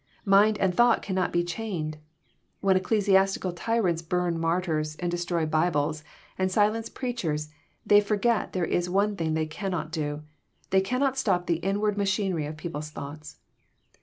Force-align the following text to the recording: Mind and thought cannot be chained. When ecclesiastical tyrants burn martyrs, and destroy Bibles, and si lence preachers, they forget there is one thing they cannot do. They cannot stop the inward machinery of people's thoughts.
Mind 0.25 0.57
and 0.57 0.73
thought 0.73 1.03
cannot 1.03 1.31
be 1.31 1.43
chained. 1.43 1.99
When 2.59 2.75
ecclesiastical 2.75 3.53
tyrants 3.53 4.01
burn 4.01 4.39
martyrs, 4.39 4.95
and 4.95 5.11
destroy 5.11 5.45
Bibles, 5.45 6.03
and 6.39 6.51
si 6.51 6.61
lence 6.67 6.89
preachers, 6.89 7.49
they 7.85 8.01
forget 8.01 8.53
there 8.53 8.65
is 8.65 8.89
one 8.89 9.15
thing 9.15 9.35
they 9.35 9.45
cannot 9.45 9.91
do. 9.91 10.23
They 10.71 10.81
cannot 10.81 11.19
stop 11.19 11.45
the 11.45 11.57
inward 11.61 11.99
machinery 11.99 12.47
of 12.47 12.57
people's 12.57 12.89
thoughts. 12.89 13.37